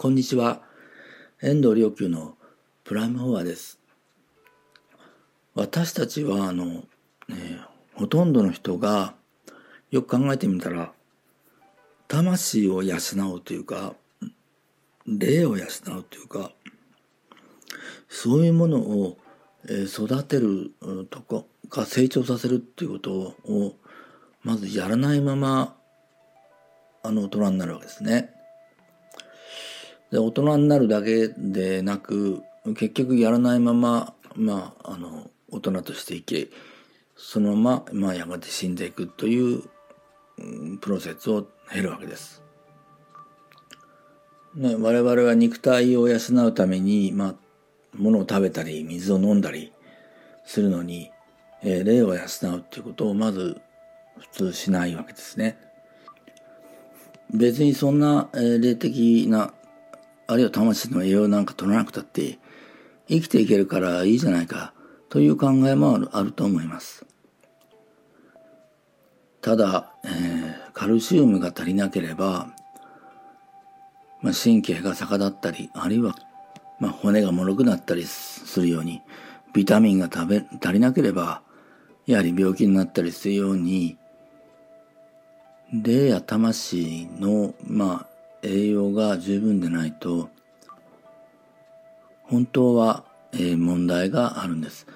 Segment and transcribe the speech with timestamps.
[0.00, 0.62] こんにちは。
[1.42, 2.36] 遠藤良久の
[2.84, 3.80] プライムフォアです。
[5.56, 6.84] 私たちは、あの、ね、
[7.94, 9.14] ほとんどの人が、
[9.90, 10.92] よく考えてみたら、
[12.06, 12.98] 魂を養
[13.34, 13.96] うというか、
[15.04, 16.52] 霊を養うというか、
[18.08, 19.18] そういうものを
[19.66, 20.70] 育てる
[21.10, 23.74] とか、成長させるっていうことを、
[24.44, 25.76] まずやらないまま、
[27.02, 28.37] あの、大人になるわけですね。
[30.10, 32.42] で大人になるだけでなく
[32.76, 36.50] 結局やらないまままああの大人として生き
[37.18, 39.64] そのまま、まあ、やがて死んでいくという、
[40.80, 42.42] プロセスを経るわけです。
[44.54, 46.16] ね、我々は肉体を養
[46.46, 47.34] うために、まあ、
[47.96, 49.72] 物を食べたり水を飲んだり
[50.44, 51.10] するのに、
[51.62, 53.60] えー、霊を養うっていうことをまず
[54.18, 55.58] 普通しないわけですね。
[57.34, 59.52] 別にそんな、えー、霊的な
[60.28, 62.38] あるいは魂の栄養なんか取らなくたって
[63.08, 64.74] 生きていけるからいいじゃないか
[65.08, 67.06] という考えもあるあると思います。
[69.40, 72.48] ただ、えー、カルシウムが足りなければ、
[74.20, 76.14] まあ、神経が逆立ったり、あるいは、
[76.78, 79.00] まあ、骨が脆くなったりするように、
[79.54, 81.40] ビタミンが食べ足りなければ、
[82.04, 83.96] やはり病気になったりするように、
[85.72, 90.30] 霊や魂の、まあ、栄養が十分でないと
[92.22, 94.86] 本当は、えー、問題があるんです。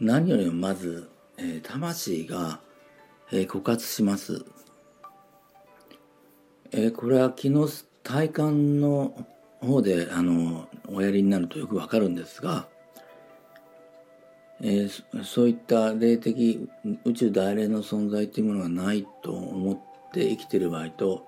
[0.00, 2.60] 何よりもまず、えー、魂が、
[3.30, 4.44] えー、枯渇します、
[6.72, 9.14] えこれは昨日体感の
[9.60, 12.66] 方であのおやりになるとよくわかるんですが、
[14.60, 14.88] え
[15.22, 16.68] そういった霊的
[17.04, 21.26] 宇宙大霊の存在というものがないと思って生きている場合と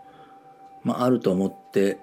[0.87, 1.99] まあ、あると思って、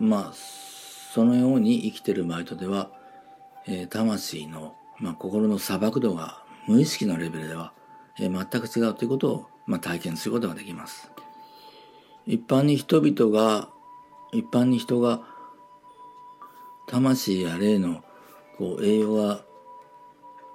[0.00, 2.90] まあ、そのように生きてるバイトでは、
[3.68, 7.72] えー、魂の、まあ、心の砂漠度が無意識のレベルでは、
[8.18, 11.08] えー、全く違うということを、まあ、体験することができます。
[12.26, 13.68] 一般に人々が、
[14.32, 15.22] 一般に人が、
[16.88, 18.02] 魂や霊の
[18.58, 19.44] こう栄養が、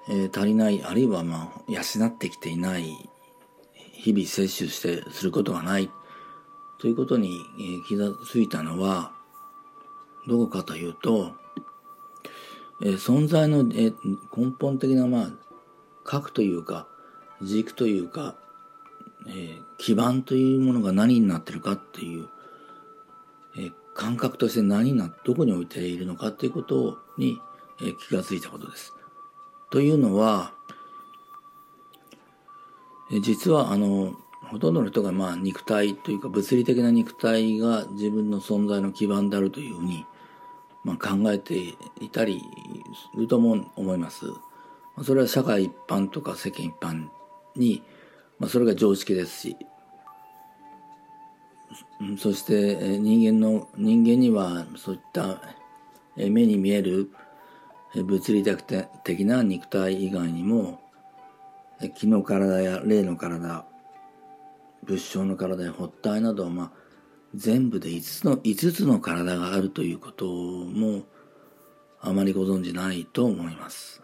[0.10, 3.10] えー、足りない、あるいはまあ養ってきていない、
[3.94, 5.90] 日々摂取してすることがない
[6.80, 7.46] ということに
[7.88, 9.12] 気がついたのは、
[10.28, 11.34] どこかというと、
[12.82, 13.94] え存在の、え
[14.36, 15.30] 根本的な、まあ、
[16.04, 16.88] 核というか、
[17.42, 18.36] 軸というか、
[19.28, 22.30] えー、基盤というものが何になってるかっていう、
[23.58, 27.42] えー、感覚として何な、どこに置いているのかっていうことに、
[27.82, 28.94] えー、気がついたことです。
[29.70, 30.54] というのは、
[33.12, 34.14] え実はあの、
[34.52, 40.06] ほとんどの人がまあ肉体というか物理的な肉体が自分の存在の基盤であるというふうに
[40.84, 41.56] まあ考えて
[42.02, 42.42] いたり
[43.14, 44.26] するとも思います。
[45.04, 47.08] それは社会一般とか世間一般
[47.56, 47.84] に、
[48.38, 49.58] まあ、それが常識ですし、
[52.18, 55.42] そして人間の、人間にはそういった
[56.16, 57.12] 目に見える
[57.96, 58.44] 物理
[59.04, 60.80] 的な肉体以外にも
[61.96, 63.66] 気の体や霊の体
[64.90, 66.72] 仏性の体や発体など、まあ、
[67.36, 71.04] 全部で5つの5つの体があるということも
[72.02, 74.02] あまりご存じないと思います。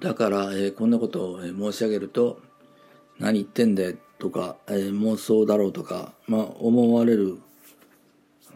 [0.00, 2.40] だから、えー、こんなことを申し上げると
[3.20, 3.84] 何言ってんだ
[4.18, 7.38] とか、えー、妄想だろうとか、まあ、思われる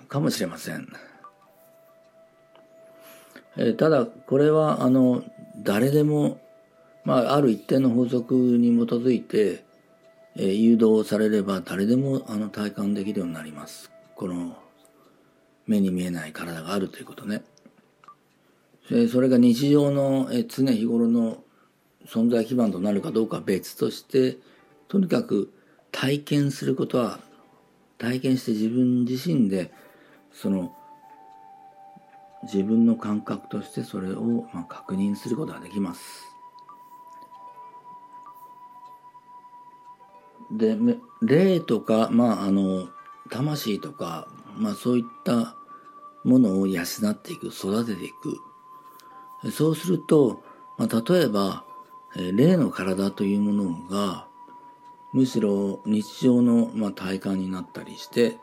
[0.08, 0.88] かもしれません。
[3.56, 5.22] えー、ただこれはあの
[5.62, 6.40] 誰でも、
[7.04, 9.69] まあ、ある一定の法則に基づいて
[10.36, 13.90] えー、誘導されれば誰でもあの体感できるようになります。
[14.14, 14.56] この
[15.66, 17.42] 目に見えない体があるということね。
[19.08, 21.44] それが日常の常日頃の
[22.06, 24.38] 存在基盤となるかどうかは別として
[24.88, 25.52] とにかく
[25.92, 27.20] 体験することは
[27.98, 29.70] 体験して自分自身で
[30.32, 30.74] その
[32.42, 36.29] 自分の感覚としてそれをまあ確認することができます。
[40.50, 40.76] で
[41.22, 42.88] 霊とか、まあ、あの
[43.30, 44.26] 魂とか、
[44.56, 45.56] まあ、そういった
[46.24, 48.38] ものを養っていく育てていく。
[49.52, 50.42] そうすると、
[50.76, 51.64] まあ、例えば
[52.14, 54.26] 霊の体というものが
[55.12, 58.38] むしろ日常の、まあ、体感になったりして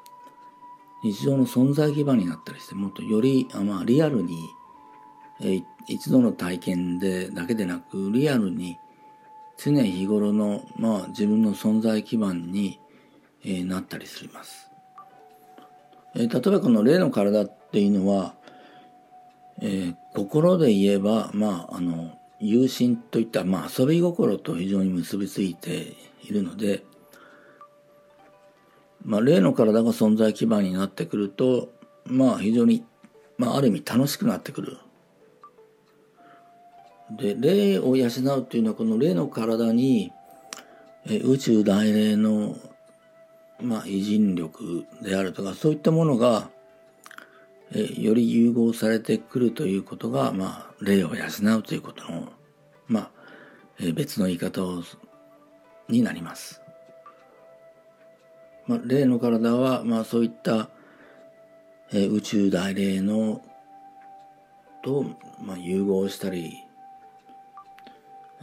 [1.03, 4.49] 日常の存在基盤になったりしてもっとより、まあ、リアルに、
[5.39, 8.77] え一度の体験でだけでなくリアルに
[9.57, 12.79] 常日頃の、まあ、自分の存在基盤に、
[13.43, 14.69] えー、なったりします。
[16.15, 18.35] えー、例えばこの霊の体っていうのは、
[19.61, 26.83] えー、心で言えば、まあ、あの、有心といった、まあ、遊び心と非常に結びついているので、
[29.03, 31.69] まあ、霊の体が存在基盤になってくると、
[32.05, 32.85] まあ、非常に、
[33.37, 34.77] まあ、ある意味楽しくなってくる。
[37.11, 40.11] で、霊を養うっていうのは、この霊の体に、
[41.05, 42.57] え宇宙大霊の、
[43.61, 46.49] まあ、偉人力であるとか、そういったものが、
[47.73, 51.25] えより融合されてくるということが、まあ、霊を養
[51.57, 52.29] うということの、
[52.87, 53.11] まあ、
[53.79, 54.83] え別の言い方を
[55.87, 56.61] になります。
[58.65, 60.69] まあ、霊の体は、まあ、そういった、
[61.93, 63.41] え宇宙大霊の
[64.83, 65.05] と、
[65.41, 66.66] まあ、融合したり、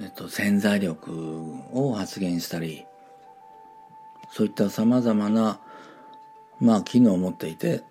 [0.01, 1.11] えっと、潜在力
[1.73, 2.85] を発現したり、
[4.33, 5.61] そういった様々な、
[6.61, 7.83] まあ、機能を持っていて、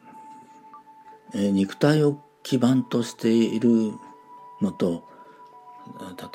[1.33, 3.93] え肉体を基盤としている
[4.61, 5.03] のと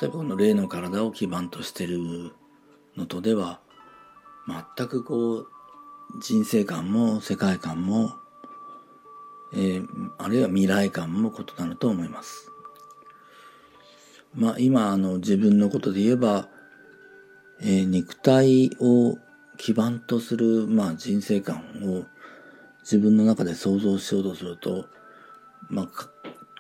[0.00, 2.32] 例えばこの霊の体を基盤としている
[2.96, 3.60] のとでは
[4.76, 5.48] 全くこう
[6.22, 8.12] 人生観も世界観も、
[9.54, 9.86] えー、
[10.18, 12.50] あるいは未来観も異なると思います。
[14.34, 16.48] まあ今あの自分のことで言えば、
[17.60, 19.18] えー、肉体を
[19.58, 22.04] 基盤とする、まあ、人生観を
[22.82, 24.86] 自分の中で想像しようとすると、
[25.68, 26.08] まあ、か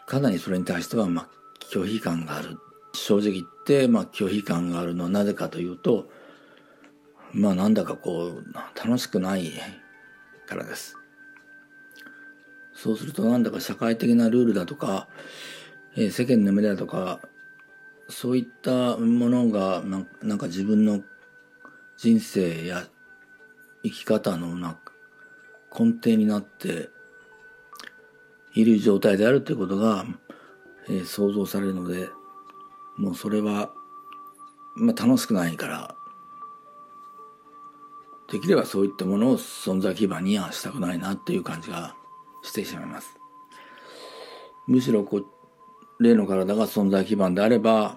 [0.06, 1.28] かなりそれに対しては、まあ、
[1.70, 2.58] 拒否感がある。
[2.94, 6.08] 正直言って、まあ、拒否感があるのはなぜかというと、
[7.32, 8.44] まあ、なんだかこう、
[8.74, 9.52] 楽しくない
[10.46, 10.96] からです。
[12.74, 15.08] そうすると、なんだか社会的なルールだとか、
[15.94, 17.20] えー、世間の目だとか、
[18.08, 21.02] そういったものがな、んか自分の
[21.98, 22.86] 人生や
[23.82, 24.78] 生き方のな
[25.78, 26.88] 根底になって
[28.54, 30.06] いる状態であるということが、
[30.88, 32.08] えー、想像されるので
[32.96, 33.70] もうそれは、
[34.74, 35.94] まあ、楽しくないから
[38.30, 41.94] できればそういったものを存在基盤にはしたくないなっていう感じが
[42.42, 43.18] してしまいます。
[44.66, 45.22] むしろこ
[46.00, 47.96] 例の体が存在基盤であれば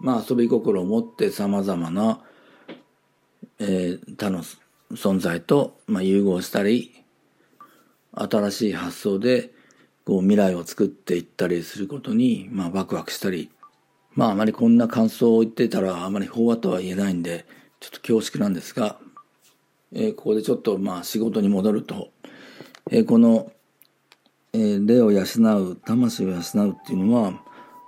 [0.00, 2.20] まあ遊び心を持って様々な、
[3.58, 4.42] えー、他の
[4.92, 6.92] 存在と、まあ、融合したり
[8.14, 9.52] 新しい発想で
[10.04, 13.50] こう未来を作っていったりすることに、まあ、ワクワクしたり、
[14.14, 17.46] まああまりこんな感想を言ってたらあまり法話とは言えないんで、
[17.80, 18.98] ちょっと恐縮なんですが、
[19.92, 22.10] えー、ここでちょっとまあ仕事に戻ると、
[22.90, 23.52] えー、この、
[24.54, 27.32] えー、霊を養う、魂を養うっていうのは、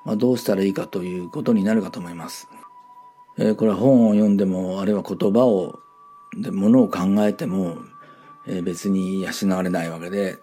[0.05, 2.49] まあ、どうしたらいいかということになるかと思います。
[3.37, 5.79] えー、これは本を読んでも、あるいは言葉を、
[6.37, 7.77] で、ものを考えても、
[8.47, 10.39] えー、別に養われないわけで、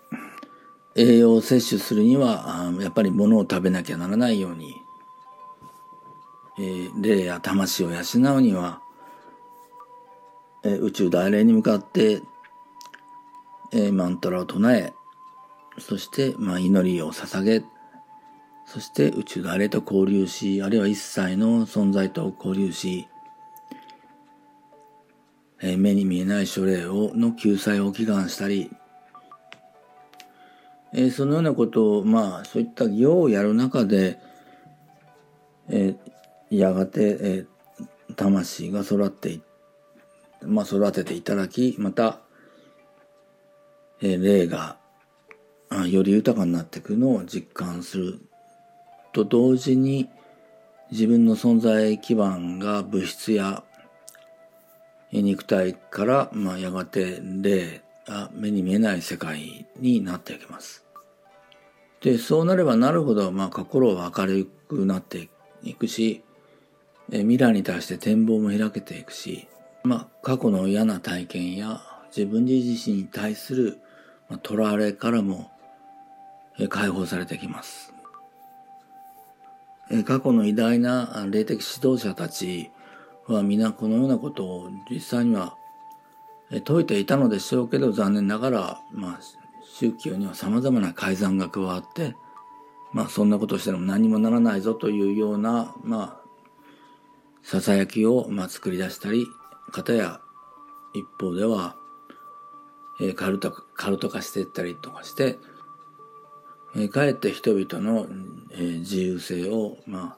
[0.95, 4.75] 栄養を摂取するには、やっぱり物を食べなきゃならないように、
[6.59, 8.01] えー、霊や魂を養
[8.35, 8.81] うには、
[10.63, 12.21] えー、宇宙大霊に向かって、
[13.71, 14.93] えー、マントラを唱え、
[15.77, 17.63] そして、まあ、祈りを捧げ、
[18.65, 23.07] そして宇宙大霊と交流し、あるいは一切の存在と交流し、
[25.61, 28.71] えー、目に見えない書類をの救済を祈願したり、
[30.93, 34.19] えー、そのようなことを、まあ、そういった行をやる中で、
[35.69, 39.41] えー、やがて、えー、魂が育ってい、
[40.41, 42.19] まあ、育てていただき、また、
[44.01, 44.80] えー、霊が、
[45.87, 48.19] より豊かになっていくのを実感する
[49.13, 50.09] と同時に、
[50.91, 53.63] 自分の存在基盤が物質や
[55.11, 60.85] 肉体から、まあ、やがて霊が目に見えない世界になっていきます。
[62.01, 65.29] で、そうなればなるほど、まあ、心は明るくなって
[65.63, 66.23] いくし、
[67.09, 69.47] 未来に対して展望も開けていくし、
[69.83, 71.81] まあ、過去の嫌な体験や
[72.15, 73.77] 自分自身に対する、
[74.29, 75.50] まあ、囚われからも、
[76.69, 77.93] 解放されてきます。
[80.05, 82.71] 過去の偉大な霊的指導者たち
[83.27, 85.55] は皆このようなことを実際には
[86.49, 89.19] 説いていたのでしょうけど残念ながら、まあ、
[89.77, 92.15] 宗教には様々な改ざんが加わって、
[92.93, 96.21] まあそんなことしても何もならないぞというような、まあ、
[97.43, 99.25] ささやきを、まあ、作り出したり、
[99.71, 100.19] 方や
[100.93, 101.75] 一方では、
[103.01, 105.39] え、カルト、カルト化していったりとかして、
[106.75, 108.07] え、かえって人々の、
[108.53, 110.17] え、自由性を、ま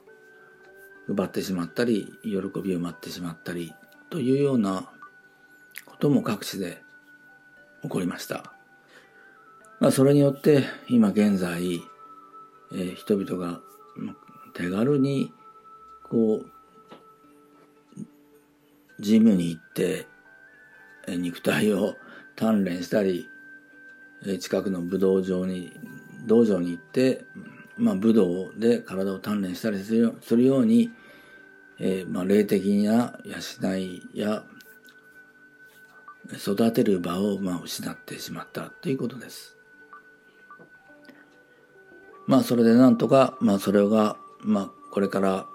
[1.08, 3.72] 奪ってしまったり、喜びを待ってしまったり、
[4.10, 4.90] というような
[5.86, 6.82] ことも各地で
[7.82, 8.54] 起こりました。
[9.80, 11.82] まあ、それによって今現在、
[12.72, 13.60] えー、人々が
[14.54, 15.32] 手軽に
[16.08, 16.46] こう
[19.00, 20.06] ジムに行って
[21.08, 21.96] 肉体を
[22.36, 23.28] 鍛錬したり
[24.40, 25.72] 近くの武道場に
[26.24, 27.24] 道場に行って、
[27.76, 29.92] まあ、武道で体を鍛錬したりす
[30.36, 30.90] るように、
[31.78, 34.44] えーまあ、霊的な養いや
[36.32, 39.54] 育てる場を、まあ、失ってしまったということです。
[42.26, 45.46] まあそれでなんとか、まあそれが、まあこれから、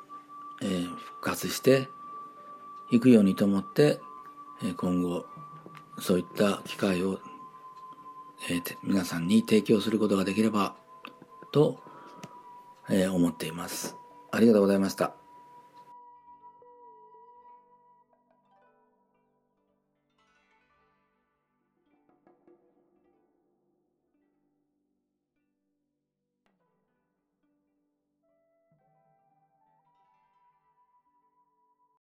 [0.61, 1.87] えー、復活して
[2.91, 3.99] いくようにと思って、
[4.61, 5.25] えー、今後
[5.99, 7.19] そういった機会を、
[8.47, 10.75] えー、皆さんに提供することができれば
[11.51, 11.79] と、
[12.89, 13.95] えー、思っています。
[14.31, 15.18] ありがとうございました。